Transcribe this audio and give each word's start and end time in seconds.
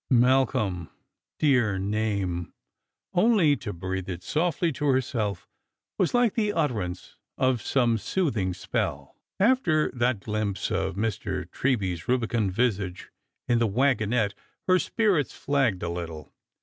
Malcolm! 0.09 0.89
dear 1.37 1.77
name! 1.77 2.51
Only 3.13 3.55
to 3.57 3.71
breathe 3.71 4.09
it 4.09 4.23
softly 4.23 4.71
to 4.71 4.87
herself 4.87 5.47
was 5.99 6.15
like 6.15 6.33
the 6.33 6.53
utterance 6.53 7.17
of 7.37 7.61
some 7.61 7.99
soothing 7.99 8.55
spell. 8.55 9.15
After 9.39 9.91
that 9.91 10.21
glimpse 10.21 10.71
of 10.71 10.95
Mr. 10.95 11.45
Treby's 11.51 12.07
rubicund 12.07 12.51
visage 12.51 13.11
in 13.47 13.59
the 13.59 13.67
wagon 13.67 14.11
ette 14.11 14.33
her 14.65 14.79
spirits 14.79 15.33
flagged 15.37 15.83
a 15.83 15.89
little. 15.89 16.33